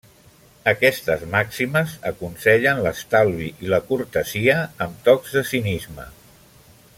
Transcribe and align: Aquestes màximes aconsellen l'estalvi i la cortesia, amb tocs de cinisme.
Aquestes 0.69 1.25
màximes 1.33 1.93
aconsellen 2.11 2.81
l'estalvi 2.87 3.51
i 3.67 3.69
la 3.75 3.81
cortesia, 3.91 4.57
amb 4.87 5.05
tocs 5.11 5.37
de 5.39 5.45
cinisme. 5.51 6.09